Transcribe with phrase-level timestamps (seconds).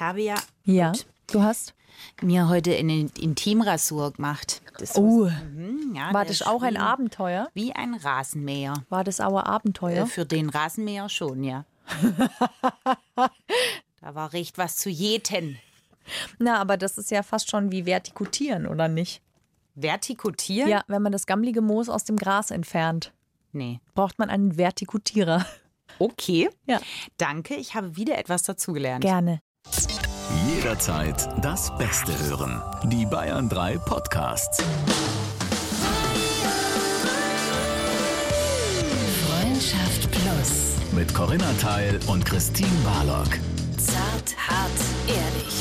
[0.00, 0.92] Ich habe ja Ja.
[1.30, 1.74] Du hast?
[2.22, 4.62] mir heute eine Intimrasur gemacht.
[4.78, 5.28] Das Oh.
[5.28, 7.50] Mhm, ja, War das auch ein Abenteuer?
[7.52, 8.72] Wie ein Rasenmäher.
[8.88, 10.04] War das auch ein Abenteuer?
[10.04, 11.66] Äh, Für den Rasenmäher schon, ja.
[14.00, 15.58] da war recht was zu jäten.
[16.38, 19.20] Na, aber das ist ja fast schon wie Vertikutieren, oder nicht?
[19.74, 20.70] Vertikutieren?
[20.70, 23.12] Ja, wenn man das gammelige Moos aus dem Gras entfernt,
[23.52, 23.80] Nee.
[23.94, 25.44] braucht man einen Vertikutierer.
[25.98, 26.48] Okay.
[26.64, 26.80] Ja.
[27.18, 29.04] Danke, ich habe wieder etwas dazugelernt.
[29.04, 29.42] Gerne.
[30.46, 32.62] Jederzeit das Beste hören.
[32.84, 34.62] Die Bayern 3 Podcasts.
[39.26, 40.76] Freundschaft Plus.
[40.92, 43.28] Mit Corinna Teil und Christine Barlock.
[43.78, 44.70] Zart, hart,
[45.08, 45.54] ehrlich.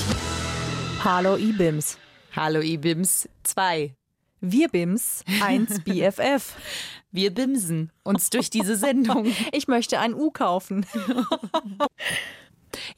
[1.04, 1.98] Hallo Ibims.
[2.36, 3.96] Hallo Ibims 2.
[4.42, 6.56] Wir Bims 1 BFF.
[7.12, 9.34] Wir bimsen uns durch diese Sendung.
[9.52, 10.86] Ich möchte ein U kaufen.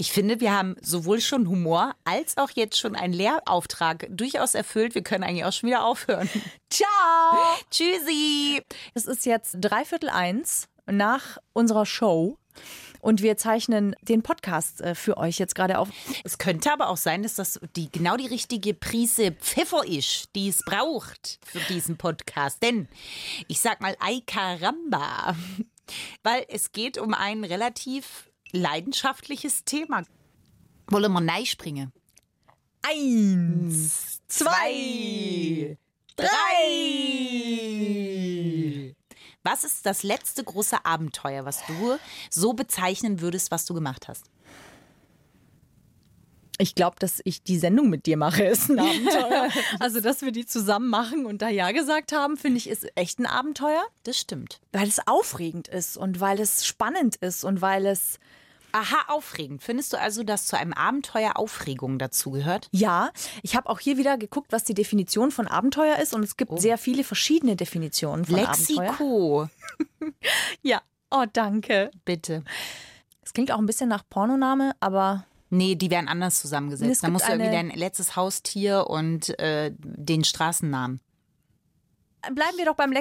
[0.01, 4.95] Ich finde, wir haben sowohl schon Humor als auch jetzt schon einen Lehrauftrag durchaus erfüllt.
[4.95, 6.27] Wir können eigentlich auch schon wieder aufhören.
[6.71, 7.37] Ciao!
[7.69, 8.63] Tschüssi!
[8.95, 12.35] Es ist jetzt dreiviertel eins nach unserer Show
[13.01, 15.89] und wir zeichnen den Podcast äh, für euch jetzt gerade auf.
[16.23, 20.49] Es könnte aber auch sein, dass das die, genau die richtige Prise Pfeffer ist, die
[20.49, 22.63] es braucht für diesen Podcast.
[22.63, 22.87] Denn
[23.47, 25.35] ich sag mal, ay caramba,
[26.23, 30.03] weil es geht um ein relativ leidenschaftliches Thema.
[30.87, 31.91] Wollen wir neu springen?
[32.83, 35.77] Eins, Zwei,
[36.15, 36.29] drei.
[39.43, 41.97] Was ist das letzte große Abenteuer, was du
[42.29, 44.25] so bezeichnen würdest, was du gemacht hast?
[46.57, 49.49] Ich glaube, dass ich die Sendung mit dir mache, ist ein Abenteuer.
[49.79, 53.19] also, dass wir die zusammen machen und da Ja gesagt haben, finde ich, ist echt
[53.19, 53.83] ein Abenteuer.
[54.03, 54.61] Das stimmt.
[54.71, 58.19] Weil es aufregend ist und weil es spannend ist und weil es,
[58.73, 59.61] Aha, aufregend.
[59.63, 62.67] Findest du also, dass zu einem Abenteuer Aufregung dazugehört?
[62.71, 63.11] ja,
[63.43, 66.59] ich habe auch hier wieder geguckt, was die Definition von Abenteuer ist und es gibt
[66.59, 68.83] sehr viele verschiedene Definitionen von Abenteuer.
[68.85, 69.49] Lexiko,
[70.61, 70.81] Ja.
[71.11, 71.91] Oh, danke.
[72.05, 72.43] bitte.
[73.21, 77.03] Es klingt auch ein bisschen nach Pornoname, aber Nee, die werden anders Es zusammengesetzt.
[77.03, 81.01] Da musst du irgendwie dein letztes Haustier und äh, den Straßennamen.
[82.33, 82.93] bleiben wir doch beim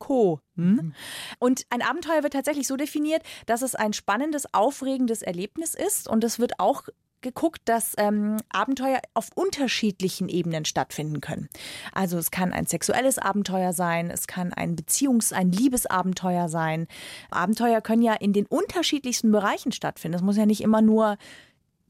[0.00, 0.40] Lexiko.
[0.56, 0.92] Hm?
[1.38, 6.08] Und ein Abenteuer wird tatsächlich so definiert, dass es ein spannendes, aufregendes Erlebnis ist.
[6.08, 6.84] Und es wird auch
[7.22, 11.50] geguckt, dass ähm, Abenteuer auf unterschiedlichen Ebenen stattfinden können.
[11.92, 16.86] Also es kann ein sexuelles Abenteuer sein, es kann ein Beziehungs-, ein Liebesabenteuer sein.
[17.30, 20.16] Abenteuer können ja in den unterschiedlichsten Bereichen stattfinden.
[20.16, 21.18] Es muss ja nicht immer nur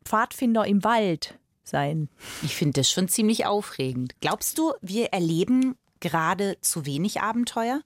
[0.04, 2.08] Pfadfinder im Wald sein.
[2.42, 4.14] Ich finde das schon ziemlich aufregend.
[4.20, 7.82] Glaubst du, wir erleben gerade zu wenig Abenteuer?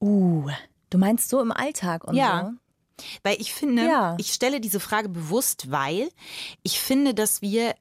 [0.00, 0.48] Uh,
[0.90, 2.52] du meinst so im Alltag und Ja.
[2.98, 3.04] so?
[3.22, 4.16] Weil ich finde, Ja.
[4.18, 6.08] ich stelle diese Frage bewusst, weil
[6.62, 7.74] ich finde, dass wir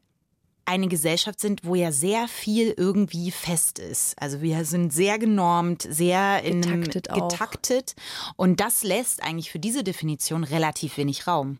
[0.65, 4.19] eine Gesellschaft sind, wo ja sehr viel irgendwie fest ist.
[4.19, 7.27] Also wir sind sehr genormt, sehr in einem- Getaktet auch.
[7.29, 7.95] getaktet
[8.35, 11.59] und das lässt eigentlich für diese Definition relativ wenig Raum.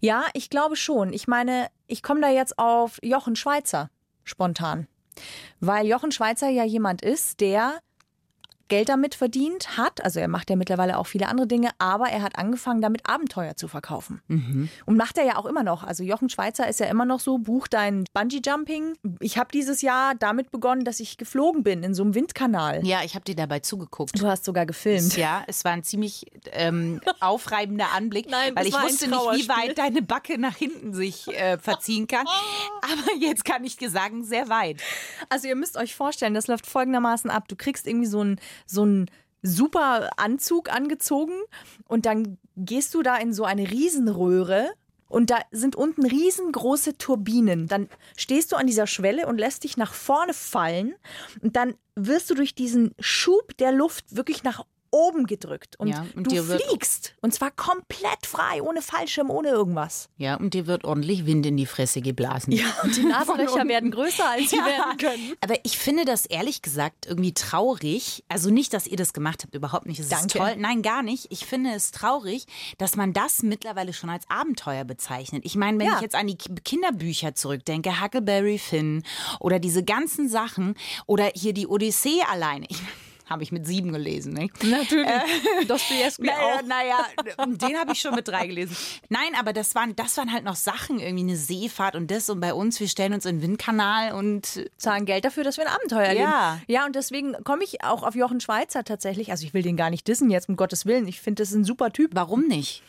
[0.00, 1.12] Ja, ich glaube schon.
[1.12, 3.90] Ich meine, ich komme da jetzt auf Jochen Schweizer
[4.24, 4.86] spontan.
[5.60, 7.80] Weil Jochen Schweizer ja jemand ist, der
[8.70, 10.02] Geld damit verdient hat.
[10.02, 13.56] Also er macht ja mittlerweile auch viele andere Dinge, aber er hat angefangen, damit Abenteuer
[13.56, 14.22] zu verkaufen.
[14.86, 15.84] Und macht er ja auch immer noch.
[15.84, 18.94] Also Jochen Schweizer ist ja immer noch so, buch dein Bungee-Jumping.
[19.20, 22.86] Ich habe dieses Jahr damit begonnen, dass ich geflogen bin in so einem Windkanal.
[22.86, 24.18] Ja, ich habe dir dabei zugeguckt.
[24.18, 25.16] Du hast sogar gefilmt.
[25.16, 29.48] Ja, es war ein ziemlich ähm, aufreibender Anblick, Nein, weil ich ein wusste nicht, wie
[29.48, 32.26] weit deine Backe nach hinten sich äh, verziehen kann.
[32.82, 34.80] Aber jetzt kann ich dir sagen, sehr weit.
[35.28, 37.48] Also ihr müsst euch vorstellen, das läuft folgendermaßen ab.
[37.48, 39.10] Du kriegst irgendwie so einen so einen
[39.42, 41.34] super Anzug angezogen
[41.88, 44.70] und dann gehst du da in so eine Riesenröhre
[45.08, 47.66] und da sind unten riesengroße Turbinen.
[47.66, 50.94] Dann stehst du an dieser Schwelle und lässt dich nach vorne fallen
[51.42, 56.04] und dann wirst du durch diesen Schub der Luft wirklich nach oben gedrückt und, Ja,
[56.16, 60.08] und du fliegst und zwar komplett frei, ohne Fallschirm, ohne irgendwas.
[60.16, 62.52] Ja, und dir wird ordentlich Wind in die Fresse geblasen.
[62.52, 64.66] Ja, Und die Nasenlöcher werden größer, als sie Ja.
[64.66, 65.32] werden können.
[65.40, 68.24] Aber ich finde das ehrlich gesagt irgendwie traurig.
[68.28, 70.00] Also nicht, dass ihr das gemacht habt, überhaupt nicht.
[70.00, 70.26] Es Danke.
[70.26, 70.54] ist toll.
[70.56, 71.26] Nein, gar nicht.
[71.30, 72.46] Ich finde es traurig,
[72.78, 75.42] dass man das mittlerweile schon als Abenteuer bezeichnet.
[75.44, 75.96] Ich meine, wenn Ja.
[75.96, 79.02] ich jetzt an die Ki- Kinderbücher zurückdenke, Huckleberry Finn
[79.38, 80.74] oder diese ganzen Sachen
[81.06, 82.66] oder hier die Odyssee alleine.
[82.68, 82.78] Ich,
[83.30, 84.48] habe ich mit sieben gelesen, ne?
[84.62, 85.08] Natürlich.
[85.68, 86.62] Dostoevsky Naja, auch.
[86.62, 87.06] naja,
[87.46, 88.76] den habe ich schon mit drei gelesen.
[89.08, 92.40] Nein, aber das waren, das waren halt noch Sachen, irgendwie eine Seefahrt und das und
[92.40, 95.72] bei uns, wir stellen uns in den Windkanal und zahlen Geld dafür, dass wir ein
[95.74, 96.24] Abenteuer erleben.
[96.24, 96.60] Ja.
[96.66, 99.30] Ja, und deswegen komme ich auch auf Jochen Schweizer tatsächlich.
[99.30, 101.06] Also ich will den gar nicht dissen jetzt, um Gottes Willen.
[101.06, 102.10] Ich finde, das ist ein super Typ.
[102.14, 102.82] warum nicht?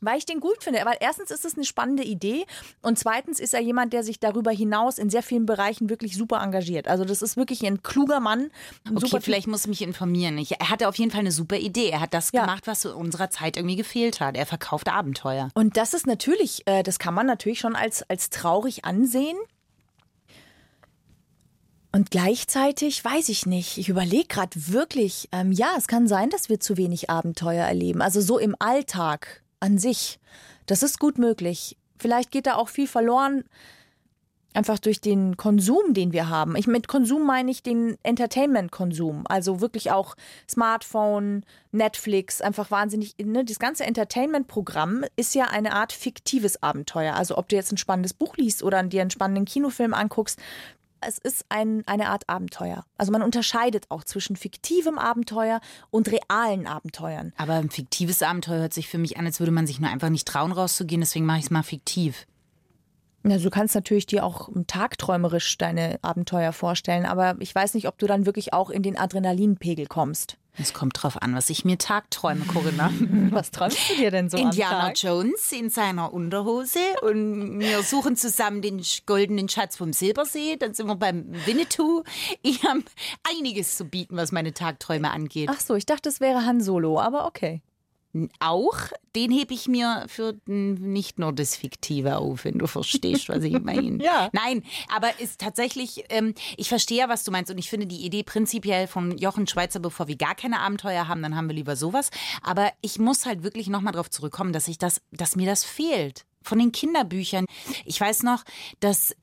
[0.00, 0.80] Weil ich den gut finde.
[0.84, 2.44] Weil erstens ist es eine spannende Idee
[2.82, 6.40] und zweitens ist er jemand, der sich darüber hinaus in sehr vielen Bereichen wirklich super
[6.42, 6.88] engagiert.
[6.88, 8.50] Also das ist wirklich ein kluger Mann.
[8.86, 10.38] Ein Okay, vielleicht muss ich mich informieren.
[10.38, 11.88] Ich, er hatte auf jeden Fall eine super Idee.
[11.90, 12.42] Er hat das Ja.
[12.42, 14.36] gemacht, was unserer Zeit irgendwie gefehlt hat.
[14.36, 15.48] Er verkauft Abenteuer.
[15.54, 19.36] Und das ist natürlich, äh, das kann man natürlich schon als, als traurig ansehen.
[21.90, 26.48] Und gleichzeitig weiß ich nicht, ich überlege gerade wirklich, ähm, ja, es kann sein, dass
[26.48, 28.02] wir zu wenig Abenteuer erleben.
[28.02, 30.18] Also so im Alltag an sich.
[30.66, 31.76] Das ist gut möglich.
[31.98, 33.44] Vielleicht geht da auch viel verloren,
[34.54, 36.56] einfach durch den Konsum, den wir haben.
[36.56, 39.24] Ich mit Konsum meine ich den Entertainment-Konsum.
[39.28, 40.16] Also wirklich auch
[40.48, 43.14] Smartphone, Netflix, einfach wahnsinnig.
[43.18, 43.44] Ne?
[43.44, 47.14] Das ganze Entertainment-Programm ist ja eine Art fiktives Abenteuer.
[47.14, 50.40] Also ob du jetzt ein spannendes Buch liest oder dir einen spannenden Kinofilm anguckst,
[51.00, 52.84] es ist ein, eine Art Abenteuer.
[52.96, 55.60] Also man unterscheidet auch zwischen fiktivem Abenteuer
[55.90, 57.32] und realen Abenteuern.
[57.36, 60.10] Aber ein fiktives Abenteuer hört sich für mich an, als würde man sich nur einfach
[60.10, 61.00] nicht trauen, rauszugehen.
[61.00, 62.26] Deswegen mache ich es mal fiktiv.
[63.24, 67.98] Also du kannst natürlich dir auch tagträumerisch deine Abenteuer vorstellen, aber ich weiß nicht, ob
[67.98, 70.38] du dann wirklich auch in den Adrenalinpegel kommst.
[70.60, 72.90] Es kommt drauf an, was ich mir tagträume, Corinna.
[73.30, 75.02] Was träumst du dir denn so Indiana am Tag?
[75.02, 80.56] Jones in seiner Unterhose und wir suchen zusammen den goldenen Schatz vom Silbersee.
[80.56, 82.02] Dann sind wir beim Winnetou.
[82.42, 82.82] Ich habe
[83.36, 85.48] einiges zu bieten, was meine Tagträume angeht.
[85.52, 87.62] Ach so, ich dachte, es wäre Han Solo, aber okay.
[88.40, 88.76] Auch
[89.14, 93.60] den hebe ich mir für nicht nur das Fiktive auf, wenn du verstehst, was ich
[93.60, 93.98] meine.
[94.08, 94.30] Ja.
[94.32, 94.62] Nein,
[94.94, 98.22] aber ist tatsächlich, ähm, ich verstehe ja, was du meinst und ich finde die Idee
[98.22, 102.10] prinzipiell von Jochen Schweizer, bevor wir gar keine Abenteuer haben, dann haben wir lieber sowas.
[102.42, 106.24] Aber ich muss halt wirklich nochmal drauf zurückkommen, dass ich das, dass mir das fehlt.
[106.42, 107.44] Von den Kinderbüchern.
[107.84, 108.44] Ich weiß noch,
[108.80, 109.14] dass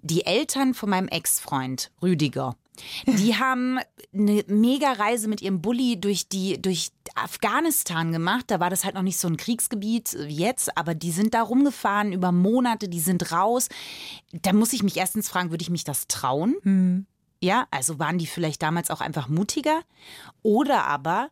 [0.00, 2.56] die Eltern von meinem Ex-Freund Rüdiger,
[3.06, 3.78] die haben
[4.12, 8.46] eine mega Reise mit ihrem Bulli durch die durch Afghanistan gemacht.
[8.48, 11.42] Da war das halt noch nicht so ein Kriegsgebiet wie jetzt, aber die sind da
[11.42, 13.68] rumgefahren über Monate, die sind raus.
[14.32, 16.56] Da muss ich mich erstens fragen, würde ich mich das trauen?
[17.40, 19.82] Ja, also waren die vielleicht damals auch einfach mutiger?
[20.42, 21.30] Oder aber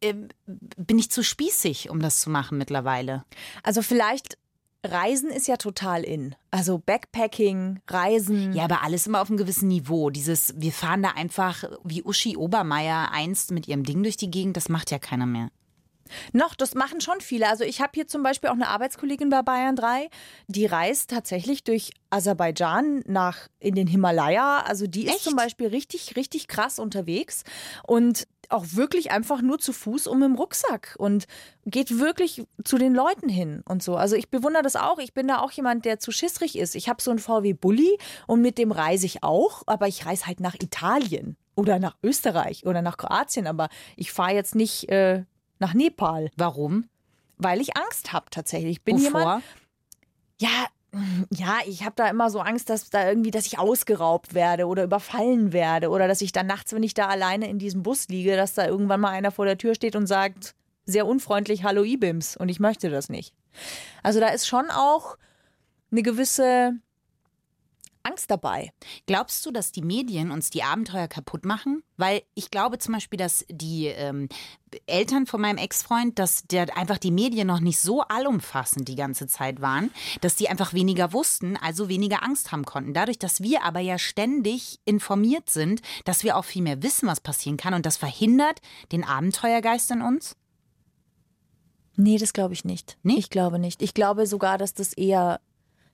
[0.00, 3.24] ähm, bin ich zu spießig, um das zu machen mittlerweile?
[3.62, 4.38] Also vielleicht
[4.84, 6.34] Reisen ist ja total in.
[6.50, 8.52] Also Backpacking, Reisen.
[8.54, 10.10] Ja, aber alles immer auf einem gewissen Niveau.
[10.10, 14.56] Dieses, wir fahren da einfach wie Uschi Obermeier einst mit ihrem Ding durch die Gegend,
[14.56, 15.50] das macht ja keiner mehr.
[16.32, 17.48] Noch, das machen schon viele.
[17.48, 20.08] Also ich habe hier zum Beispiel auch eine Arbeitskollegin bei Bayern 3,
[20.48, 24.60] die reist tatsächlich durch Aserbaidschan nach in den Himalaya.
[24.60, 25.24] Also die ist Echt?
[25.24, 27.44] zum Beispiel richtig, richtig krass unterwegs
[27.86, 31.26] und auch wirklich einfach nur zu Fuß um im Rucksack und
[31.66, 33.96] geht wirklich zu den Leuten hin und so.
[33.96, 34.98] Also ich bewundere das auch.
[34.98, 36.74] Ich bin da auch jemand, der zu schissrig ist.
[36.74, 40.26] Ich habe so einen VW Bulli und mit dem reise ich auch, aber ich reise
[40.26, 45.24] halt nach Italien oder nach Österreich oder nach Kroatien, aber ich fahre jetzt nicht äh,
[45.58, 46.88] nach Nepal Warum?
[47.38, 48.72] weil ich Angst habe tatsächlich.
[48.72, 49.20] Ich bin Wovor?
[49.20, 49.44] jemand,
[50.38, 50.66] ja,
[51.30, 54.84] ja, ich habe da immer so Angst, dass da irgendwie, dass ich ausgeraubt werde oder
[54.84, 58.36] überfallen werde oder dass ich dann nachts, wenn ich da alleine in diesem Bus liege,
[58.36, 60.54] dass da irgendwann mal einer vor der Tür steht und sagt,
[60.86, 63.34] sehr unfreundlich, hallo Ibims und ich möchte das nicht.
[64.02, 65.16] Also da ist schon auch
[65.92, 66.72] eine gewisse
[68.02, 68.70] Angst dabei.
[69.06, 71.82] Glaubst du, dass die Medien uns die Abenteuer kaputt machen?
[71.96, 74.28] Weil ich glaube zum Beispiel, dass die ähm,
[74.86, 79.26] Eltern von meinem Ex-Freund, dass der einfach die Medien noch nicht so allumfassend die ganze
[79.26, 82.94] Zeit waren, dass die einfach weniger wussten, also weniger Angst haben konnten.
[82.94, 87.20] Dadurch, dass wir aber ja ständig informiert sind, dass wir auch viel mehr wissen, was
[87.20, 88.60] passieren kann und das verhindert
[88.92, 90.36] den Abenteuergeist in uns?
[91.96, 92.96] Nee, das glaube ich nicht.
[93.02, 93.18] Nicht?
[93.18, 93.82] Ich glaube nicht.
[93.82, 95.40] Ich glaube sogar, dass das eher,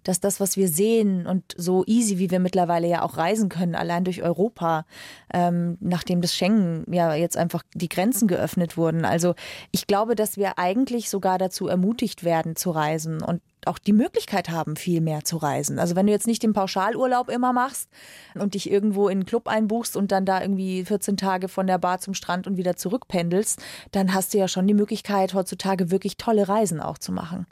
[0.09, 3.75] dass das, was wir sehen und so easy, wie wir mittlerweile ja auch reisen können,
[3.75, 4.87] allein durch Europa,
[5.33, 9.05] ähm, nachdem das Schengen ja jetzt einfach die Grenzen geöffnet wurden.
[9.05, 9.35] Also
[9.73, 14.49] ich glaube, dass wir eigentlich sogar dazu ermutigt werden zu reisen und auch die Möglichkeit
[14.49, 15.79] haben, viel mehr zu reisen.
[15.79, 17.89] Also wenn du jetzt nicht den Pauschalurlaub immer machst
[18.35, 21.79] und dich irgendwo in einen Club einbuchst und dann da irgendwie 14 Tage von der
[21.79, 23.61] Bar zum Strand und wieder zurückpendelst,
[23.93, 27.47] dann hast du ja schon die Möglichkeit, heutzutage wirklich tolle Reisen auch zu machen.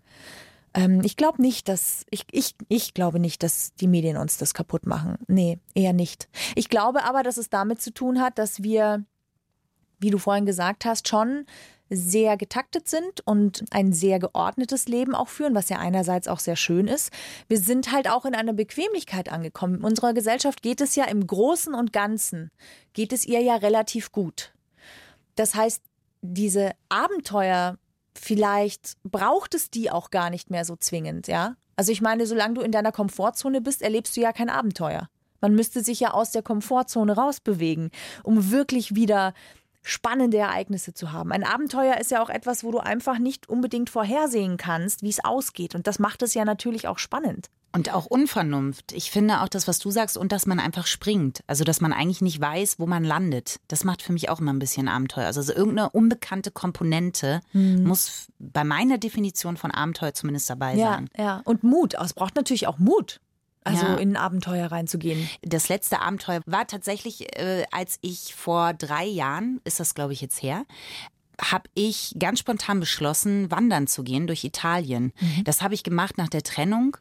[0.75, 4.55] Ähm, ich glaube nicht, dass ich, ich, ich glaube nicht, dass die Medien uns das
[4.55, 5.17] kaputt machen.
[5.29, 6.29] Nee, eher nicht.
[6.55, 9.05] Ich glaube aber, dass es damit zu tun hat, dass wir,
[10.01, 11.47] wie du vorhin gesagt hast, schon
[11.91, 16.57] sehr getaktet sind und ein sehr geordnetes Leben auch führen, was ja einerseits auch sehr
[16.57, 17.13] schön ist.
[17.49, 19.77] Wir sind halt auch in einer Bequemlichkeit angekommen.
[19.77, 22.51] In unserer Gesellschaft geht es ja im Großen und Ganzen,
[22.95, 24.53] geht es ihr ja relativ gut.
[25.37, 25.83] Das heißt,
[26.23, 27.79] diese Abenteuer,
[28.19, 31.57] vielleicht braucht es die auch gar nicht mehr so zwingend, ja?
[31.77, 35.09] Also ich meine, solange du in deiner Komfortzone bist, erlebst du ja kein Abenteuer.
[35.41, 37.91] Man müsste sich ja aus der Komfortzone rausbewegen,
[38.23, 39.35] um wirklich wieder
[39.83, 41.33] spannende Ereignisse zu haben.
[41.33, 45.23] Ein Abenteuer ist ja auch etwas, wo du einfach nicht unbedingt vorhersehen kannst, wie es
[45.23, 45.75] ausgeht.
[45.75, 47.51] Und das macht es ja natürlich auch spannend.
[47.75, 48.93] Und auch Unvernunft.
[48.93, 51.41] Ich finde auch das, was du sagst, und dass man einfach springt.
[51.49, 53.59] Also, dass man eigentlich nicht weiß, wo man landet.
[53.69, 55.27] Das macht für mich auch immer ein bisschen Abenteuer.
[55.27, 57.83] Also, also irgendeine unbekannte Komponente Mhm.
[57.87, 61.09] muss bei meiner Definition von Abenteuer zumindest dabei Ja, sein.
[61.19, 61.43] ja.
[61.45, 61.95] Und Mut.
[61.95, 63.21] Es braucht natürlich auch Mut,
[63.65, 63.95] also Ja.
[63.97, 65.29] in ein Abenteuer reinzugehen.
[65.43, 70.21] Das letzte Abenteuer war tatsächlich, äh, als ich vor drei Jahren, ist das glaube ich
[70.21, 70.65] jetzt her,
[71.41, 75.13] habe ich ganz spontan beschlossen, wandern zu gehen durch Italien.
[75.45, 76.97] Das habe ich gemacht nach der Trennung,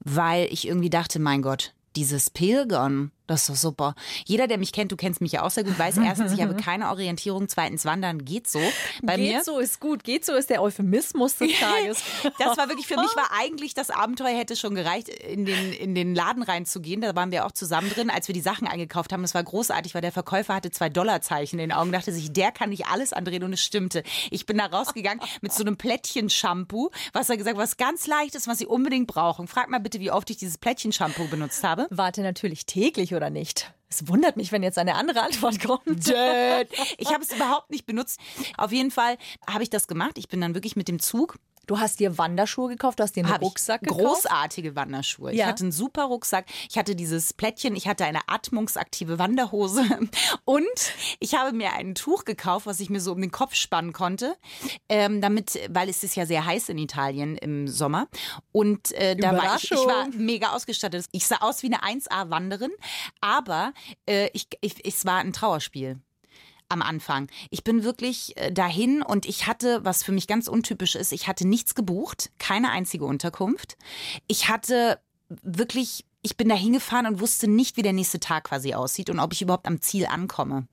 [0.00, 3.94] weil ich irgendwie dachte, mein Gott, dieses Pilgern, das ist doch super.
[4.24, 6.54] Jeder, der mich kennt, du kennst mich ja auch sehr gut, weiß erstens, ich habe
[6.62, 8.60] keine Orientierung, zweitens, Wandern geht so.
[9.02, 9.44] Bei geht mir.
[9.44, 10.02] so ist gut.
[10.02, 12.02] Geht so ist der Euphemismus des Tages.
[12.38, 15.94] Das war wirklich, für mich war eigentlich das Abenteuer hätte schon gereicht, in den, in
[15.94, 17.00] den Laden reinzugehen.
[17.00, 19.22] Da waren wir auch zusammen drin, als wir die Sachen eingekauft haben.
[19.22, 22.50] Das war großartig, weil der Verkäufer hatte zwei Dollarzeichen in den Augen, dachte sich, der
[22.50, 24.02] kann nicht alles andrehen und es stimmte.
[24.30, 28.48] Ich bin da rausgegangen mit so einem Plättchen-Shampoo, was er gesagt, was ganz leicht ist,
[28.48, 29.48] was sie unbedingt brauchen.
[29.48, 31.86] Frag mal bitte, wie oft ich dieses Plättchen-Shampoo benutzt habe.
[31.90, 33.72] Warte natürlich täglich oder nicht?
[33.90, 36.08] Es wundert mich, wenn jetzt eine andere Antwort kommt.
[36.08, 38.20] Ich habe es überhaupt nicht benutzt.
[38.56, 39.16] Auf jeden Fall
[39.48, 40.18] habe ich das gemacht.
[40.18, 43.24] Ich bin dann wirklich mit dem Zug Du hast dir Wanderschuhe gekauft, du hast dir
[43.24, 44.00] einen Hab ich Rucksack gekauft.
[44.00, 45.32] Großartige Wanderschuhe.
[45.32, 45.46] Ich Ja.
[45.46, 46.46] hatte einen super Rucksack.
[46.70, 47.76] Ich hatte dieses Plättchen.
[47.76, 49.84] Ich hatte eine atmungsaktive Wanderhose.
[50.46, 50.66] Und
[51.20, 54.34] ich habe mir ein Tuch gekauft, was ich mir so um den Kopf spannen konnte.
[54.88, 58.08] Ähm, damit, weil es ist ja sehr heiß in Italien im Sommer.
[58.50, 61.04] Und äh, da war ich, ich war mega ausgestattet.
[61.12, 62.72] Ich sah aus wie eine 1A-Wanderin.
[63.20, 63.74] Aber
[64.08, 66.00] äh, ich, ich, es war ein Trauerspiel
[66.68, 67.28] am Anfang.
[67.50, 71.28] Ich bin wirklich äh, dahin und ich hatte, was für mich ganz untypisch ist, ich
[71.28, 73.76] hatte nichts gebucht, keine einzige Unterkunft.
[74.26, 75.00] Ich hatte
[75.42, 79.18] wirklich, ich bin da hingefahren und wusste nicht, wie der nächste Tag quasi aussieht und
[79.18, 80.66] ob ich überhaupt am Ziel ankomme.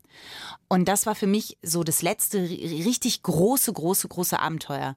[0.68, 4.96] Und das war für mich so das letzte ri- richtig große, große, große Abenteuer.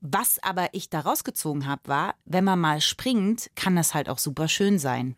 [0.00, 4.18] Was aber ich da rausgezogen habe, war, wenn man mal springt, kann das halt auch
[4.18, 5.14] super schön sein.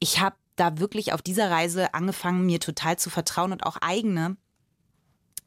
[0.00, 4.36] Ich habe da wirklich auf dieser Reise angefangen, mir total zu vertrauen und auch eigene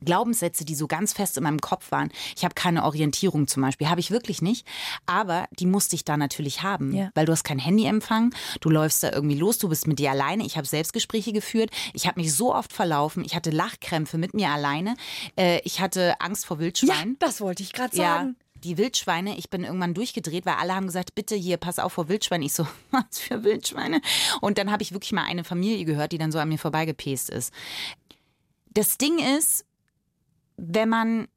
[0.04, 2.10] Glaubenssätze, die so ganz fest in meinem Kopf waren.
[2.36, 4.66] Ich habe keine Orientierung zum Beispiel, habe ich wirklich nicht.
[5.06, 7.12] Aber die musste ich da natürlich haben, Ja.
[7.14, 10.44] weil du hast kein Handyempfang, du läufst da irgendwie los, du bist mit dir alleine.
[10.44, 14.50] Ich habe Selbstgespräche geführt, ich habe mich so oft verlaufen, ich hatte Lachkrämpfe mit mir
[14.50, 14.96] alleine,
[15.38, 17.18] äh, ich hatte Angst vor Ja, Wildschweinen.
[17.20, 18.38] das wollte ich gerade Ja, sagen.
[18.64, 22.10] Die Wildschweine, ich bin irgendwann durchgedreht, weil alle haben gesagt, bitte hier, pass auf vor
[22.10, 22.46] Wildschweinen.
[22.46, 24.02] Ich so, was für Wildschweine?
[24.40, 27.30] Und dann habe ich wirklich mal eine Familie gehört, die dann so an mir vorbeigepest
[27.30, 27.54] ist.
[28.74, 29.66] Das Ding ist,
[30.58, 31.28] wenn man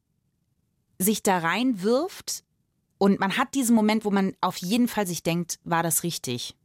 [0.99, 2.43] sich da reinwirft
[2.97, 6.55] und man hat diesen Moment, wo man auf jeden Fall sich denkt, war das richtig?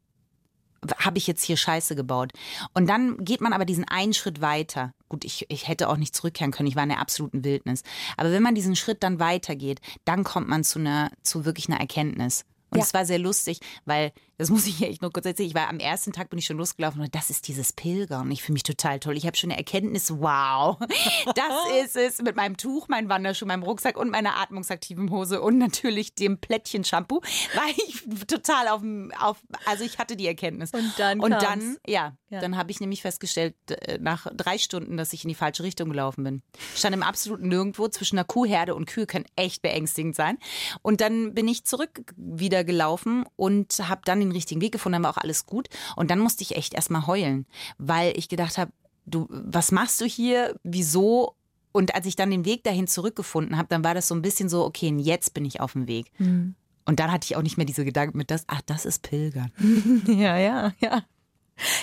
[0.98, 2.32] Habe ich jetzt hier Scheiße gebaut?
[2.74, 4.92] Und dann geht man aber diesen einen Schritt weiter.
[5.08, 7.82] Gut, ich, ich hätte auch nicht zurückkehren können, ich war in der absoluten Wildnis.
[8.16, 11.80] Aber wenn man diesen Schritt dann weitergeht, dann kommt man zu einer, zu wirklich einer
[11.80, 12.44] Erkenntnis.
[12.70, 12.84] Und Ja.
[12.84, 15.78] es war sehr lustig, weil, das muss ich echt nur kurz erzählen, ich war am
[15.78, 18.30] ersten Tag bin ich schon losgelaufen und das ist dieses Pilgern.
[18.30, 19.16] Ich fühle mich total toll.
[19.16, 20.78] Ich habe schon eine Erkenntnis, wow,
[21.34, 25.58] das ist es mit meinem Tuch, meinem Wanderschuh, meinem Rucksack und meiner atmungsaktiven Hose und
[25.58, 27.20] natürlich dem Plättchen-Shampoo,
[27.54, 30.72] war ich total auf, dem- auf also ich hatte die Erkenntnis.
[30.72, 31.42] Und dann Und kam's.
[31.44, 32.40] dann, ja, Ja.
[32.40, 35.90] dann habe ich nämlich festgestellt, äh, nach drei Stunden, dass ich in die falsche Richtung
[35.90, 36.42] gelaufen bin.
[36.74, 40.38] Ich stand im absoluten Nirgendwo zwischen einer Kuhherde und Kühe können echt beängstigend sein.
[40.82, 45.02] Und dann bin ich zurück wieder gelaufen und habe dann den richtigen Weg gefunden, dann
[45.04, 45.68] war auch alles gut.
[45.96, 47.46] Und dann musste ich echt erstmal heulen,
[47.78, 48.72] weil ich gedacht habe,
[49.06, 50.54] du, was machst du hier?
[50.62, 51.34] Wieso?
[51.72, 54.48] Und als ich dann den Weg dahin zurückgefunden habe, dann war das so ein bisschen
[54.48, 56.10] so, okay, jetzt bin ich auf dem Weg.
[56.18, 56.54] Mhm.
[56.84, 59.52] Und dann hatte ich auch nicht mehr diese Gedanken mit das, ach, das ist Pilgern.
[60.06, 61.04] Ja, ja, ja.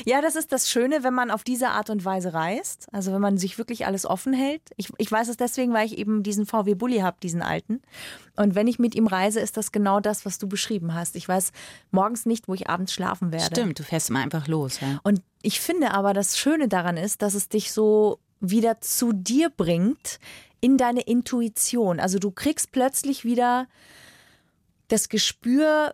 [0.06, 2.88] Ja, das ist das Schöne, wenn man auf diese Art und Weise reist.
[2.92, 4.62] Also wenn man sich wirklich alles offen hält.
[4.78, 7.82] Ich, ich weiß es deswegen, weil ich eben diesen VW Bulli habe, diesen alten.
[8.36, 11.16] Und wenn ich mit ihm reise, ist das genau das, was du beschrieben hast.
[11.16, 11.52] Ich weiß
[11.92, 13.46] morgens nicht, wo ich abends schlafen werde.
[13.46, 14.80] Stimmt, du fährst immer einfach los.
[14.80, 15.00] Ja.
[15.04, 19.50] Und ich finde aber, das Schöne daran ist, dass es dich so wieder zu dir
[19.50, 20.20] bringt,
[20.60, 22.00] in deine Intuition.
[22.00, 23.68] Also du kriegst plötzlich wieder
[24.88, 25.94] das Gespür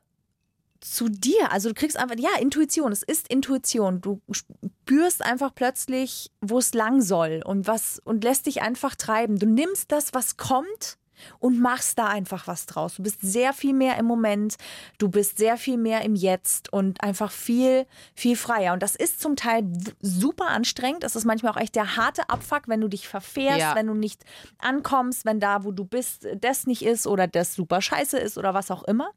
[0.83, 1.51] zu dir.
[1.51, 4.01] Also du kriegst einfach, ja, Intuition, es ist Intuition.
[4.01, 9.39] Du spürst einfach plötzlich, wo es lang soll und was und lässt dich einfach treiben.
[9.39, 10.97] Du nimmst das, was kommt
[11.39, 12.95] und machst da einfach was draus.
[12.95, 14.55] Du bist sehr viel mehr im Moment,
[14.97, 18.73] du bist sehr viel mehr im Jetzt und einfach viel, viel freier.
[18.73, 19.63] Und das ist zum Teil
[20.01, 21.03] super anstrengend.
[21.03, 23.75] Das ist manchmal auch echt der harte Abfuck, wenn du dich verfährst, Ja.
[23.75, 24.23] wenn du nicht
[24.59, 28.53] ankommst, wenn da, wo du bist, das nicht ist oder das super scheiße ist oder
[28.53, 29.09] was auch immer.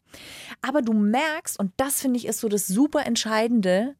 [0.62, 3.94] Aber du merkst, und das finde ich ist so das super Entscheidende,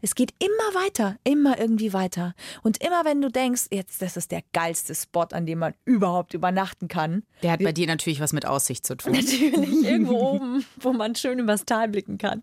[0.00, 2.34] Es geht immer weiter, immer irgendwie weiter.
[2.62, 6.34] Und immer wenn du denkst, jetzt, das ist der geilste Spot, an dem man überhaupt
[6.34, 7.24] übernachten kann.
[7.42, 9.12] Der hat bei dir natürlich was mit Aussicht zu tun.
[9.18, 12.42] Natürlich, irgendwo oben, wo man schön übers Tal blicken kann.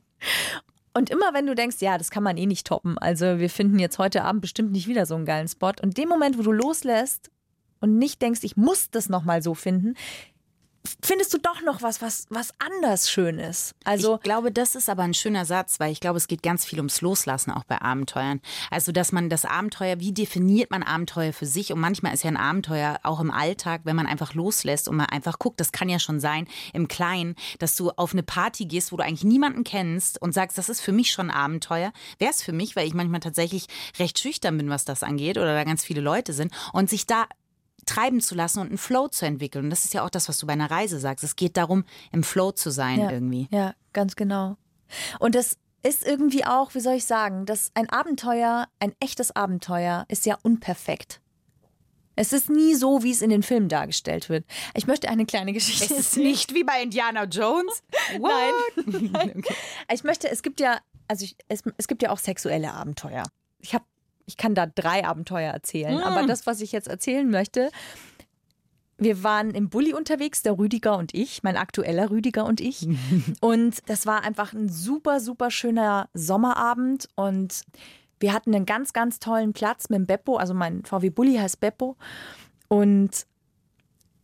[0.93, 3.79] Und immer wenn du denkst, ja, das kann man eh nicht toppen, also wir finden
[3.79, 5.73] jetzt heute Abend bestimmt nicht wieder so einen geilen Spot.
[5.81, 7.31] Und dem Moment, wo du loslässt
[7.81, 9.95] und nicht denkst, ich muss das nochmal so finden,
[11.03, 13.75] findest du doch noch was, was, was anders schön ist.
[13.83, 16.65] Also ich glaube, das ist aber ein schöner Satz, weil ich glaube, es geht ganz
[16.65, 18.41] viel ums Loslassen auch bei Abenteuern.
[18.71, 21.71] Also, dass man das Abenteuer, wie definiert man Abenteuer für sich?
[21.71, 25.07] Und manchmal ist ja ein Abenteuer auch im Alltag, wenn man einfach loslässt und man
[25.07, 28.91] einfach guckt, das kann ja schon sein, im Kleinen, dass du auf eine Party gehst,
[28.91, 31.91] wo du eigentlich niemanden kennst und sagst, das ist für mich schon Abenteuer.
[32.19, 33.67] Wäre es für mich, weil ich manchmal tatsächlich
[33.99, 37.25] recht schüchtern bin, was das angeht, oder da ganz viele Leute sind und sich da
[37.85, 39.65] treiben zu lassen und einen Flow zu entwickeln.
[39.65, 41.23] Und das ist ja auch das, was du bei einer Reise sagst.
[41.23, 43.47] Es geht darum, im Flow zu sein ja, irgendwie.
[43.51, 44.57] Ja, ganz genau.
[45.19, 50.05] Und das ist irgendwie auch, wie soll ich sagen, dass ein Abenteuer, ein echtes Abenteuer,
[50.07, 51.21] ist ja unperfekt.
[52.15, 54.45] Es ist nie so, wie es in den Filmen dargestellt wird.
[54.73, 55.85] Ich möchte eine kleine Geschichte.
[55.85, 57.83] Es ist nicht wie bei Indiana Jones.
[58.19, 58.53] Nein.
[59.11, 59.33] Nein.
[59.37, 59.55] Okay.
[59.93, 63.23] Ich möchte, es gibt ja, also ich, es, es gibt ja auch sexuelle Abenteuer.
[63.59, 63.85] Ich habe
[64.25, 65.95] ich kann da drei Abenteuer erzählen.
[65.95, 66.03] Mm.
[66.03, 67.69] Aber das, was ich jetzt erzählen möchte,
[68.97, 72.87] wir waren im Bulli unterwegs, der Rüdiger und ich, mein aktueller Rüdiger und ich.
[73.41, 77.63] und das war einfach ein super, super schöner Sommerabend und
[78.19, 80.37] wir hatten einen ganz, ganz tollen Platz mit dem Beppo.
[80.37, 81.97] Also mein VW Bulli heißt Beppo.
[82.67, 83.25] Und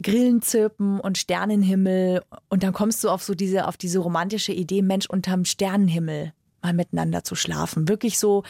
[0.01, 2.24] Grillen zirpen und Sternenhimmel.
[2.50, 6.74] Und dann kommst du auf so diese, auf diese romantische Idee, Mensch, unterm Sternenhimmel mal
[6.74, 7.88] miteinander zu schlafen.
[7.88, 8.43] Wirklich so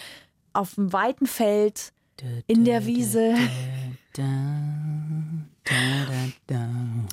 [0.53, 1.93] auf dem weiten Feld,
[2.47, 3.35] in der Wiese.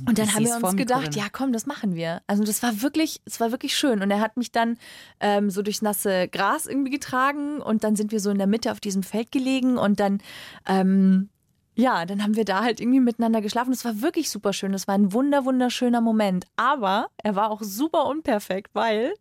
[0.07, 2.23] Und dann haben wir uns gedacht, ja komm, das machen wir.
[2.27, 4.03] Also das war wirklich, es war wirklich schön.
[4.03, 4.79] Und er hat mich dann
[5.21, 8.73] ähm, so durchs nasse Gras irgendwie getragen und dann sind wir so in der Mitte
[8.73, 10.21] auf diesem Feld gelegen und dann
[10.67, 11.29] ähm,
[11.75, 13.73] ja, dann haben wir da halt irgendwie miteinander geschlafen.
[13.73, 14.75] Es war wirklich super schön.
[14.75, 16.45] Es war ein wunder, wunderschöner Moment.
[16.57, 19.15] Aber er war auch super unperfekt, weil,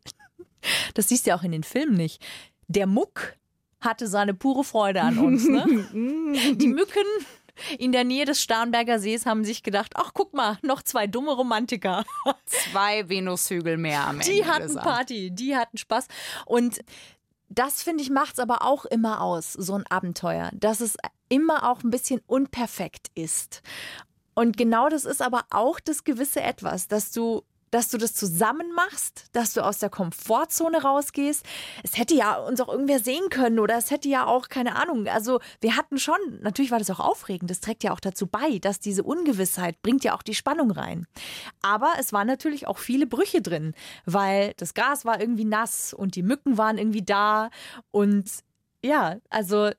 [0.95, 2.25] das siehst du ja auch in den Filmen nicht,
[2.67, 3.35] der Muck
[3.79, 5.47] hatte seine pure Freude an uns.
[5.47, 5.65] Ne?
[6.55, 7.05] Die Mücken
[7.77, 11.31] in der Nähe des Starnberger Sees haben sich gedacht, ach guck mal, noch zwei dumme
[11.31, 12.03] Romantiker.
[12.45, 14.31] Zwei Venushügel mehr am Ende.
[14.31, 16.07] Die hatten Party, die hatten Spaß.
[16.45, 16.81] Und
[17.49, 20.97] das, finde ich, macht es aber auch immer aus, so ein Abenteuer, dass es
[21.29, 23.61] immer auch ein bisschen unperfekt ist.
[24.35, 28.71] Und genau das ist aber auch das gewisse Etwas, dass du dass du das zusammen
[28.73, 31.45] machst, dass du aus der Komfortzone rausgehst.
[31.83, 35.07] Es hätte ja uns auch irgendwer sehen können oder es hätte ja auch, keine Ahnung,
[35.07, 38.59] also wir hatten schon, natürlich war das auch aufregend, das trägt ja auch dazu bei,
[38.59, 41.07] dass diese Ungewissheit bringt ja auch die Spannung rein.
[41.61, 43.73] Aber es waren natürlich auch viele Brüche drin,
[44.05, 47.49] weil das Gras war irgendwie nass und die Mücken waren irgendwie da
[47.91, 48.25] und
[48.83, 49.71] ja, also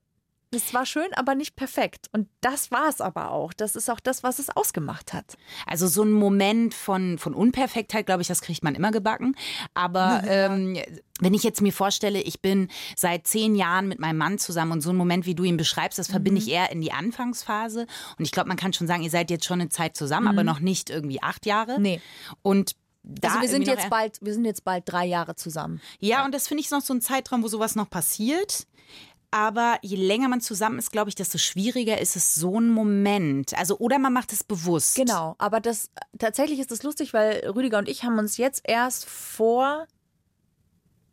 [0.50, 2.06] es war schön, aber nicht perfekt.
[2.12, 3.52] Und das war es aber auch.
[3.52, 5.36] Das ist auch das, was es ausgemacht hat.
[5.66, 9.36] Also so ein Moment von, von Unperfektheit, glaube ich, das kriegt man immer gebacken.
[9.74, 10.78] Aber ähm,
[11.20, 14.80] wenn ich jetzt mir vorstelle, ich bin seit zehn Jahren mit meinem Mann zusammen und
[14.80, 17.86] so ein Moment, wie du ihn beschreibst, das verbinde ich eher in die Anfangsphase.
[18.18, 20.38] Und ich glaube, man kann schon sagen, ihr seid jetzt schon eine Zeit zusammen, mhm.
[20.38, 21.78] aber noch nicht irgendwie acht Jahre.
[21.78, 22.00] Nee.
[22.40, 25.80] Und da also wir sind jetzt bald, wir sind jetzt bald drei Jahre zusammen.
[25.98, 26.24] Ja, ja.
[26.24, 28.66] und das finde ich noch so ein Zeitraum, wo sowas noch passiert.
[29.30, 33.56] Aber je länger man zusammen ist, glaube ich, desto schwieriger ist es so ein Moment.
[33.58, 34.96] Also, oder man macht es bewusst.
[34.96, 39.04] Genau, aber das tatsächlich ist das lustig, weil Rüdiger und ich haben uns jetzt erst
[39.06, 39.86] vor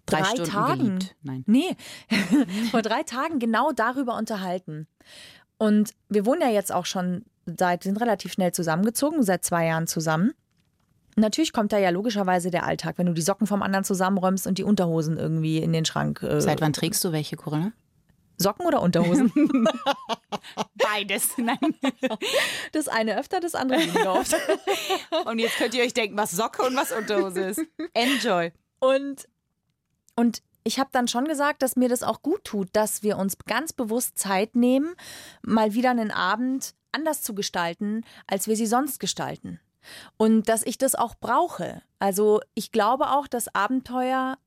[0.05, 0.83] drei, drei Tagen.
[0.83, 1.15] Geliebt.
[1.23, 1.43] Nein.
[1.45, 1.75] Nee,
[2.71, 4.87] vor drei Tagen genau darüber unterhalten.
[5.57, 9.87] Und wir wohnen ja jetzt auch schon seit, sind relativ schnell zusammengezogen, seit zwei Jahren
[9.87, 10.33] zusammen.
[11.17, 14.57] Natürlich kommt da ja logischerweise der Alltag, wenn du die Socken vom anderen zusammenräumst und
[14.57, 16.21] die Unterhosen irgendwie in den Schrank.
[16.23, 17.71] Äh, Seit wann trägst du welche, Corinne?
[18.37, 19.31] Socken oder Unterhosen?
[20.75, 21.37] Beides.
[21.37, 21.57] Nein.
[22.71, 24.35] Das eine öfter, das andere weniger oft.
[25.25, 27.61] Und jetzt könnt ihr euch denken, was Socke und was Unterhose ist.
[27.93, 28.51] Enjoy.
[28.79, 29.27] Und,
[30.15, 33.37] und ich habe dann schon gesagt, dass mir das auch gut tut, dass wir uns
[33.45, 34.95] ganz bewusst Zeit nehmen,
[35.41, 39.59] mal wieder einen Abend anders zu gestalten, als wir sie sonst gestalten.
[40.17, 41.81] Und dass ich das auch brauche.
[41.99, 44.37] Also ich glaube auch, dass Abenteuer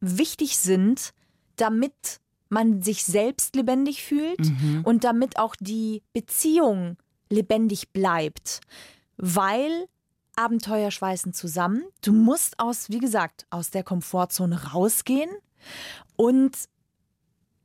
[0.00, 1.12] wichtig sind,
[1.56, 2.20] damit
[2.52, 4.82] man sich selbst lebendig fühlt mhm.
[4.84, 6.96] und damit auch die Beziehung
[7.30, 8.60] lebendig bleibt.
[9.16, 9.86] Weil
[10.36, 11.82] Abenteuer schweißen zusammen.
[12.02, 15.30] Du musst aus, wie gesagt, aus der Komfortzone rausgehen
[16.16, 16.56] und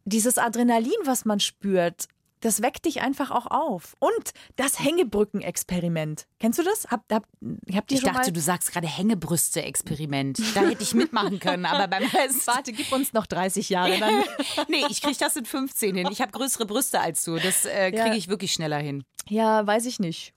[0.06, 2.08] dieses Adrenalin, was man spürt,
[2.41, 3.95] das weckt dich einfach auch auf.
[4.00, 6.28] Und das Hängebrücken-Experiment.
[6.39, 6.86] Kennst du das?
[6.89, 10.39] Hab, hab, ihr Ich dachte, du sagst gerade Hängebrüste-Experiment.
[10.56, 12.47] Da hätte ich mitmachen können, aber beim Rest.
[12.47, 13.97] Warte, gib uns noch 30 Jahre.
[14.00, 14.23] Dann
[14.67, 16.08] Nee, ich kriege das in 15 hin.
[16.12, 17.38] Ich habe größere Brüste als du.
[17.38, 18.13] Das äh, kriege Ja.
[18.15, 19.04] ich wirklich schneller hin.
[19.28, 20.34] ja, weiß ich nicht.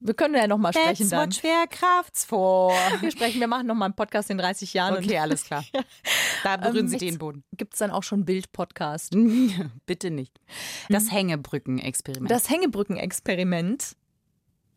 [0.00, 1.28] Wir können ja noch mal sprechen dann.
[1.28, 2.72] what Schwerkraft's for.
[3.00, 4.96] Wir sprechen, wir machen noch mal einen Podcast in 30 Jahren.
[4.96, 5.64] Okay, alles klar.
[6.42, 7.42] Da berühren Sie den Boden.
[7.56, 9.14] Gibt es dann auch schon Bild-Podcast.
[9.86, 10.38] Bitte nicht.
[10.90, 12.30] Das Hängebrücken-Experiment.
[12.30, 13.96] Das Hängebrücken-Experiment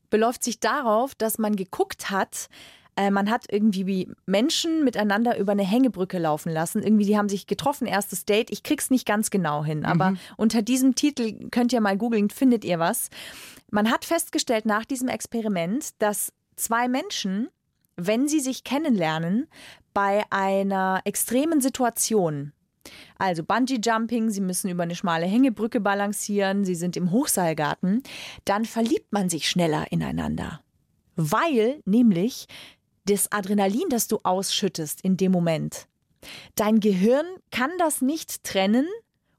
[0.09, 2.47] beläuft sich darauf, dass man geguckt hat,
[2.97, 6.83] äh, man hat irgendwie wie Menschen miteinander über eine Hängebrücke laufen lassen.
[6.83, 8.49] Irgendwie, die haben sich getroffen, erstes Date.
[8.51, 12.65] Ich krieg's nicht ganz genau hin, aber unter diesem Titel könnt ihr mal googeln, findet
[12.65, 13.09] ihr was.
[13.69, 17.49] Man hat festgestellt nach diesem Experiment, dass zwei Menschen,
[17.95, 19.47] wenn sie sich kennenlernen,
[19.93, 22.53] bei einer extremen Situation,
[23.17, 28.03] also Bungee Jumping, sie müssen über eine schmale Hängebrücke balancieren, sie sind im Hochseilgarten,
[28.45, 30.61] dann verliebt man sich schneller ineinander.
[31.15, 32.47] Weil nämlich
[33.07, 35.87] das Adrenalin, das du ausschüttest in dem Moment,
[36.55, 38.87] dein Gehirn kann das nicht trennen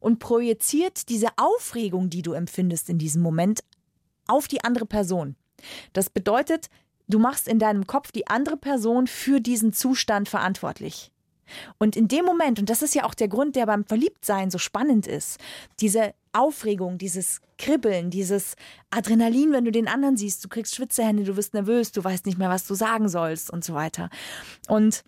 [0.01, 3.61] und projiziert diese Aufregung, die du empfindest in diesem Moment,
[4.27, 5.37] auf die andere Person.
[5.93, 6.69] Das bedeutet,
[7.09, 11.11] du machst in deinem Kopf die andere Person für diesen Zustand verantwortlich.
[11.79, 14.59] Und in dem Moment, und das ist ja auch der Grund, der beim Verliebtsein so
[14.59, 15.39] spannend ist,
[15.81, 18.55] diese Aufregung, dieses Kribbeln, dieses
[18.91, 22.39] Adrenalin, wenn du den anderen siehst, du kriegst Schwitzehände, du wirst nervös, du weißt nicht
[22.39, 24.11] mehr, was du sagen sollst und so weiter.
[24.69, 25.05] Und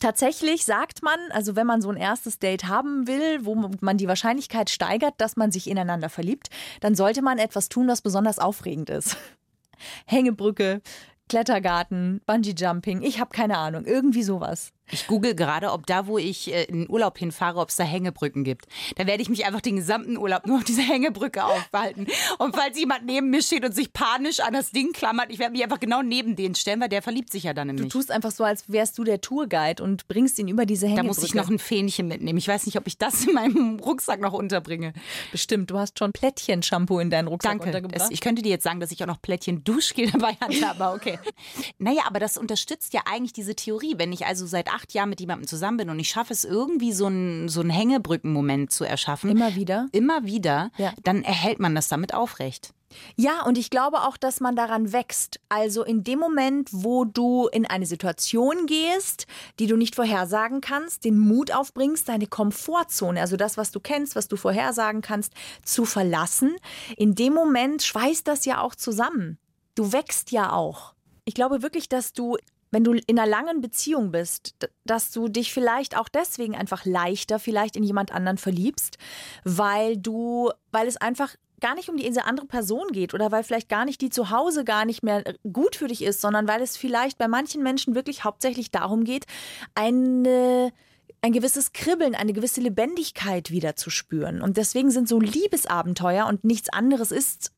[0.00, 4.06] Tatsächlich sagt man, also wenn man so ein erstes Date haben will, wo man die
[4.06, 8.90] Wahrscheinlichkeit steigert, dass man sich ineinander verliebt, dann sollte man etwas tun, was besonders aufregend
[8.90, 9.16] ist.
[10.06, 10.82] Hängebrücke,
[11.28, 14.72] Klettergarten, Bungee Jumping, ich habe keine Ahnung, irgendwie sowas.
[14.90, 18.44] Ich google gerade, ob da, wo ich äh, in Urlaub hinfahre, ob es da Hängebrücken
[18.44, 18.66] gibt.
[18.96, 22.06] Da werde ich mich einfach den gesamten Urlaub nur auf dieser Hängebrücke aufhalten.
[22.38, 25.52] Und falls jemand neben mir steht und sich panisch an das Ding klammert, ich werde
[25.52, 27.92] mich einfach genau neben den stellen, weil der verliebt sich ja dann in Du mich.
[27.92, 31.08] tust einfach so, als wärst du der Tourguide und bringst ihn über diese Da Hängebrücke.
[31.20, 32.38] muss ich noch ein Fähnchen mitnehmen.
[32.38, 34.92] Ich weiß nicht, ob ich das in meinem Rucksack noch unterbringe.
[35.32, 37.66] Bestimmt, du hast schon Plättchen-Shampoo in deinen Rucksack Danke.
[37.66, 38.02] untergebracht.
[38.02, 40.94] Es, ich könnte dir jetzt sagen, dass ich auch noch Plättchen Duschgel dabei hatte, aber
[40.94, 41.18] okay.
[41.78, 43.94] Naja, aber das unterstützt ja eigentlich diese Theorie.
[43.98, 46.92] Wenn ich also seit acht Jahren mit jemandem zusammen bin und ich schaffe es irgendwie,
[46.92, 49.30] so einen, so einen Hängebrückenmoment zu erschaffen.
[49.30, 49.88] Immer wieder?
[49.92, 50.92] Immer wieder, Ja.
[51.02, 52.72] dann erhält man das damit aufrecht.
[53.16, 55.40] Ja, und ich glaube auch, dass man daran wächst.
[55.50, 59.26] Also in dem Moment, wo du in eine Situation gehst,
[59.58, 64.16] die du nicht vorhersagen kannst, den Mut aufbringst, deine Komfortzone, also das, was du kennst,
[64.16, 66.56] was du vorhersagen kannst, zu verlassen,
[66.96, 69.38] in dem Moment schweißt das ja auch zusammen.
[69.74, 70.94] Du wächst ja auch.
[71.26, 72.38] Ich glaube wirklich, dass du
[72.70, 74.54] wenn du in einer langen Beziehung bist,
[74.84, 78.98] dass du dich vielleicht auch deswegen einfach leichter vielleicht in jemand anderen verliebst,
[79.44, 83.68] weil du, weil es einfach gar nicht um diese andere Person geht oder weil vielleicht
[83.68, 86.76] gar nicht die zu Hause gar nicht mehr gut für dich ist, sondern weil es
[86.76, 89.26] vielleicht bei manchen Menschen wirklich hauptsächlich darum geht,
[89.74, 90.72] eine
[91.20, 94.40] ein gewisses Kribbeln, eine gewisse Lebendigkeit wieder zu spüren.
[94.40, 97.52] Und deswegen sind so Liebesabenteuer und nichts anderes ist,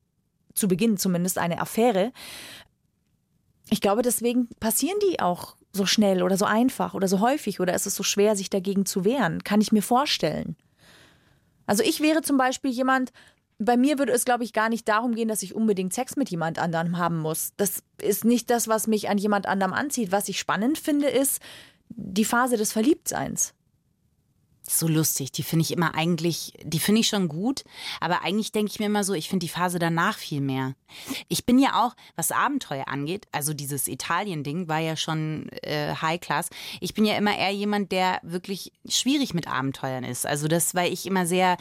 [0.55, 2.13] zu Beginn zumindest, eine Affäre,
[3.71, 7.75] ich glaube, deswegen passieren die auch so schnell oder so einfach oder so häufig oder
[7.75, 9.45] ist es so schwer, sich dagegen zu wehren?
[9.45, 10.57] Kann ich mir vorstellen.
[11.67, 13.13] Also ich wäre zum Beispiel jemand,
[13.59, 16.31] bei mir würde es, glaube ich, gar nicht darum gehen, dass ich unbedingt Sex mit
[16.31, 17.53] jemand anderem haben muss.
[17.57, 20.11] Das ist nicht das, was mich an jemand anderem anzieht.
[20.11, 21.41] Was ich spannend finde, ist
[21.91, 23.55] die Phase des Verliebtseins.
[24.73, 25.33] So lustig.
[25.33, 27.65] Die finde ich immer eigentlich, die finde ich schon gut.
[27.99, 30.77] Aber eigentlich denke ich mir immer so, ich finde die Phase danach viel mehr.
[31.29, 36.21] Ich bin ja auch, was Abenteuer angeht, also dieses Italien-Ding war ja schon äh, High
[36.21, 36.51] Class.
[36.81, 40.25] Ich bin ja immer eher jemand, der wirklich schwierig mit Abenteuern ist.
[40.25, 41.57] Also das, weil ich immer sehr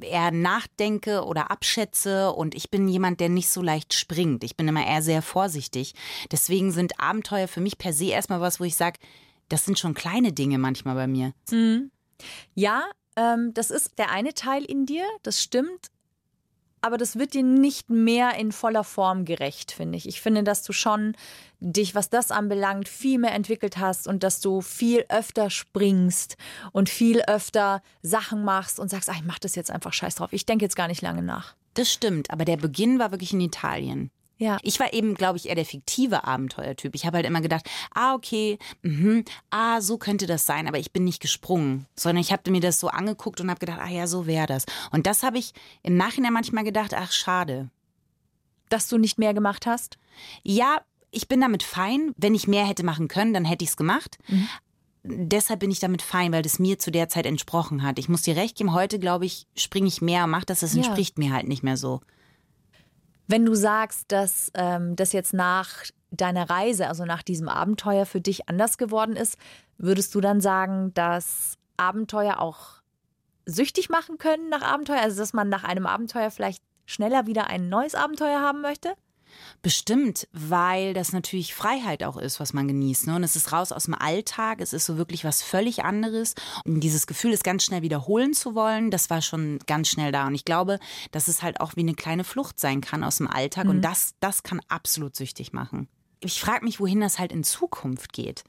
[0.00, 4.44] eher nachdenke oder abschätze und ich bin jemand, der nicht so leicht springt.
[4.44, 5.94] Ich bin immer eher sehr vorsichtig.
[6.32, 8.98] Deswegen sind Abenteuer für mich per se erstmal was, wo ich sage,
[9.50, 11.34] das sind schon kleine Dinge manchmal bei mir.
[12.54, 12.84] Ja,
[13.16, 15.90] ähm, das ist der eine Teil in dir, das stimmt.
[16.82, 20.06] Aber das wird dir nicht mehr in voller Form gerecht, finde ich.
[20.06, 21.16] Ich finde, dass du schon
[21.58, 26.36] dich, was das anbelangt, viel mehr entwickelt hast und dass du viel öfter springst
[26.70, 30.32] und viel öfter Sachen machst und sagst, ah, ich mach das jetzt einfach scheiß drauf.
[30.32, 31.56] Ich denke jetzt gar nicht lange nach.
[31.74, 34.10] Das stimmt, aber der Beginn war wirklich in Italien.
[34.38, 34.58] Ja.
[34.62, 36.94] Ich war eben, glaube ich, eher der fiktive Abenteuertyp.
[36.94, 40.92] Ich habe halt immer gedacht, ah, okay, mhm, ah, so könnte das sein, aber ich
[40.92, 44.06] bin nicht gesprungen, sondern ich habe mir das so angeguckt und habe gedacht, ah ja,
[44.06, 44.66] so wäre das.
[44.90, 47.70] Und das habe ich im Nachhinein manchmal gedacht, ach, schade.
[48.68, 49.96] Dass du nicht mehr gemacht hast?
[50.42, 52.12] Ja, ich bin damit fein.
[52.16, 54.18] Wenn ich mehr hätte machen können, dann hätte ich es gemacht.
[55.02, 57.98] deshalb bin ich damit fein, weil das mir zu der Zeit entsprochen hat.
[57.98, 60.74] Ich muss dir recht geben, heute glaube ich, springe ich mehr und mache das, das
[60.74, 60.78] Ja.
[60.82, 62.00] entspricht mir halt nicht mehr so.
[63.26, 68.20] Wenn du sagst, dass ähm, das jetzt nach deiner Reise, also nach diesem Abenteuer für
[68.20, 69.36] dich anders geworden ist,
[69.78, 72.82] würdest du dann sagen, dass Abenteuer auch
[73.44, 75.00] süchtig machen können nach Abenteuer?
[75.00, 78.94] Also dass man nach einem Abenteuer vielleicht schneller wieder ein neues Abenteuer haben möchte?
[79.62, 83.06] Bestimmt, weil das natürlich Freiheit auch ist, was man genießt.
[83.06, 83.16] Ne?
[83.16, 86.34] Und es ist raus aus dem Alltag, es ist so wirklich was völlig anderes.
[86.64, 90.26] Und dieses Gefühl, es ganz schnell wiederholen zu wollen, das war schon ganz schnell da.
[90.26, 90.78] Und ich glaube,
[91.10, 93.66] dass es halt auch wie eine kleine Flucht sein kann aus dem Alltag.
[93.66, 95.88] Und das, das kann absolut süchtig machen.
[96.26, 98.44] Ich frage mich, wohin das halt in Zukunft geht.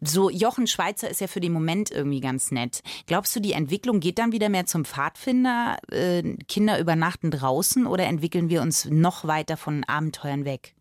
[0.00, 2.80] So, Jochen Schweizer ist ja für den Moment irgendwie ganz nett.
[3.06, 5.78] Glaubst du, die Entwicklung geht dann wieder mehr zum Pfadfinder?
[5.90, 10.74] Äh, Kinder übernachten draußen oder entwickeln wir uns noch weiter von Abenteuern weg?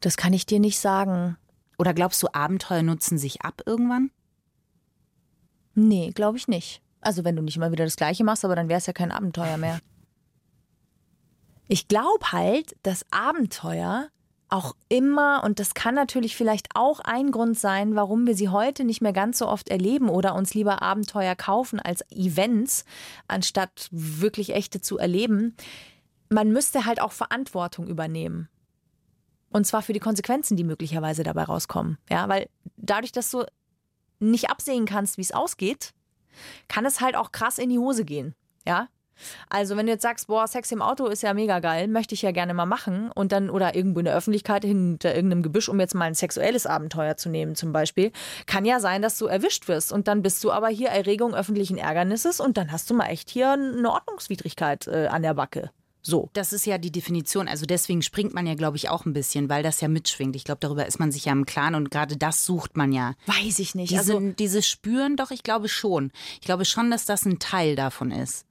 [0.00, 1.36] Das kann ich dir nicht sagen.
[1.78, 4.10] Oder glaubst du, Abenteuer nutzen sich ab irgendwann?
[5.74, 6.82] Nee, glaube ich nicht.
[7.00, 9.12] Also wenn du nicht immer wieder das Gleiche machst, aber dann wäre es ja kein
[9.12, 9.80] Abenteuer mehr.
[11.68, 14.08] Ich glaube halt, dass Abenteuer
[14.48, 18.84] auch immer, und das kann natürlich vielleicht auch ein Grund sein, warum wir sie heute
[18.84, 22.84] nicht mehr ganz so oft erleben oder uns lieber Abenteuer kaufen als Events,
[23.26, 25.56] anstatt wirklich echte zu erleben.
[26.28, 28.48] Man müsste halt auch Verantwortung übernehmen.
[29.50, 31.98] Und zwar für die Konsequenzen, die möglicherweise dabei rauskommen.
[32.10, 33.44] Ja, weil dadurch, dass du
[34.20, 35.94] nicht absehen kannst, wie es ausgeht,
[36.68, 38.34] kann es halt auch krass in die Hose gehen.
[38.66, 38.88] Ja.
[39.48, 42.22] Also, wenn du jetzt sagst, boah, Sex im Auto ist ja mega geil, möchte ich
[42.22, 45.80] ja gerne mal machen und dann oder irgendwo in der Öffentlichkeit hinter irgendeinem Gebüsch, um
[45.80, 48.12] jetzt mal ein sexuelles Abenteuer zu nehmen, zum Beispiel,
[48.46, 51.78] kann ja sein, dass du erwischt wirst und dann bist du aber hier Erregung öffentlichen
[51.78, 55.70] Ärgernisses und dann hast du mal echt hier eine Ordnungswidrigkeit äh, an der Backe.
[56.06, 56.28] So.
[56.34, 57.48] Das ist ja die Definition.
[57.48, 60.36] Also deswegen springt man ja, glaube ich, auch ein bisschen, weil das ja mitschwingt.
[60.36, 63.14] Ich glaube, darüber ist man sich ja im Klaren und gerade das sucht man ja.
[63.26, 63.90] Weiß ich nicht.
[63.90, 66.12] Diese, Also, dieses Spüren, doch, ich glaube schon.
[66.34, 68.44] Ich glaube schon, dass das ein Teil davon ist.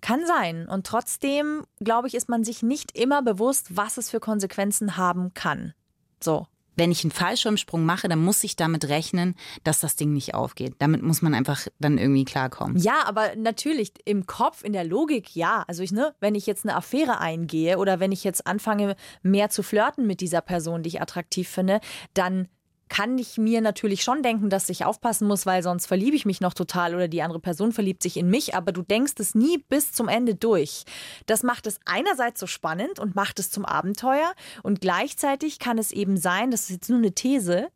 [0.00, 0.68] Kann sein.
[0.68, 5.34] Und trotzdem, glaube ich, ist man sich nicht immer bewusst, was es für Konsequenzen haben
[5.34, 5.74] kann.
[6.22, 6.46] So.
[6.76, 9.34] Wenn ich einen Fallschirmsprung mache, dann muss ich damit rechnen,
[9.64, 10.76] dass das Ding nicht aufgeht.
[10.78, 12.78] Damit muss man einfach dann irgendwie klarkommen.
[12.78, 15.64] Ja, aber natürlich im Kopf, in der Logik, ja.
[15.66, 19.50] Also ich, ne, wenn ich jetzt eine Affäre eingehe oder wenn ich jetzt anfange, mehr
[19.50, 21.80] zu flirten mit dieser Person, die ich attraktiv finde,
[22.14, 22.48] dann
[22.90, 26.42] kann ich mir natürlich schon denken, dass ich aufpassen muss, weil sonst verliebe ich mich
[26.42, 29.58] noch total oder die andere Person verliebt sich in mich, aber du denkst es nie
[29.68, 30.84] bis zum Ende durch.
[31.26, 35.92] Das macht es einerseits so spannend und macht es zum Abenteuer und gleichzeitig kann es
[35.92, 37.68] eben sein, das ist jetzt nur eine These,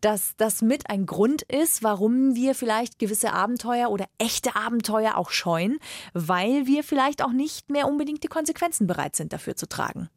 [0.00, 5.30] dass das mit ein Grund ist, warum wir vielleicht gewisse Abenteuer oder echte Abenteuer auch
[5.30, 5.78] scheuen,
[6.14, 10.08] weil wir vielleicht auch nicht mehr unbedingt die Konsequenzen bereit sind dafür zu tragen.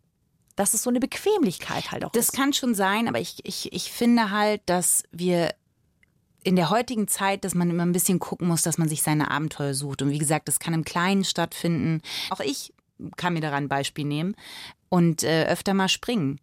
[0.58, 2.34] Dass es so eine Bequemlichkeit halt auch Das ist.
[2.34, 5.54] kann schon sein, aber ich, ich, ich finde halt, dass wir
[6.44, 9.32] in der heutigen Zeit, dass man immer ein bisschen gucken muss, dass man sich seine
[9.32, 10.02] Abenteuer sucht.
[10.02, 12.02] Und wie gesagt, das kann im Kleinen stattfinden.
[12.30, 12.74] Auch ich
[13.16, 14.36] kann mir daran ein Beispiel nehmen
[14.90, 16.40] und äh, öfter mal springen.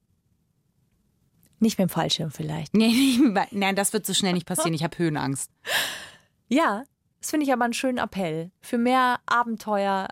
[1.59, 2.75] Nicht mit dem Fallschirm vielleicht.
[2.75, 2.89] Nee,
[3.21, 4.75] nicht, nein, das wird so schnell nicht passieren.
[4.75, 5.51] Ich habe Höhenangst.
[6.49, 6.85] Ja,
[7.21, 8.51] das finde ich aber einen schönen Appell.
[8.61, 10.09] Für mehr Abenteuer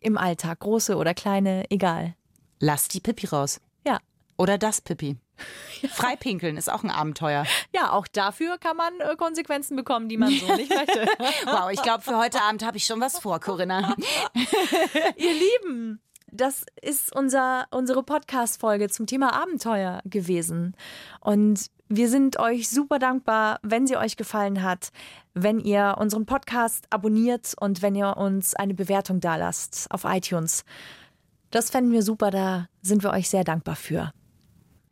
[0.00, 2.16] im Alltag, große oder kleine, egal.
[2.58, 3.60] Lass die Pippi raus.
[3.86, 3.98] Ja.
[4.36, 5.16] Oder das Pippi.
[5.90, 7.44] Freipinkeln ist auch ein Abenteuer.
[7.74, 11.06] Ja, auch dafür kann man äh, Konsequenzen bekommen, die man so nicht möchte.
[11.44, 13.94] Wow, ich glaube, für heute Abend habe ich schon was vor, Corinna.
[15.16, 20.74] Ihr Lieben, das ist unser, unsere Podcast-Folge zum Thema Abenteuer gewesen.
[21.20, 24.90] Und wir sind euch super dankbar, wenn sie euch gefallen hat,
[25.34, 30.64] wenn ihr unseren Podcast abonniert und wenn ihr uns eine Bewertung dalasst auf iTunes.
[31.50, 34.12] Das fänden wir super, da sind wir euch sehr dankbar für.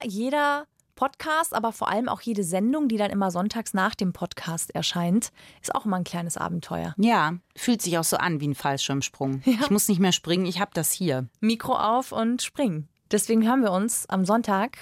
[0.02, 4.74] Jeder Podcast, aber vor allem auch jede Sendung, die dann immer sonntags nach dem Podcast
[4.74, 6.94] erscheint, ist auch immer ein kleines Abenteuer.
[6.98, 9.42] Ja, fühlt sich auch so an wie ein Fallschirmsprung.
[9.64, 11.28] Ich muss nicht mehr springen, ich habe das hier.
[11.40, 12.88] Mikro auf und springen.
[13.10, 14.78] Deswegen hören wir uns am Sonntag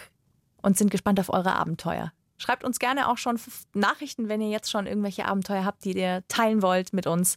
[0.63, 2.13] und sind gespannt auf eure Abenteuer.
[2.39, 3.39] Schreibt uns gerne auch schon
[3.73, 7.37] Nachrichten, wenn ihr jetzt schon irgendwelche Abenteuer habt, die ihr teilen wollt mit uns.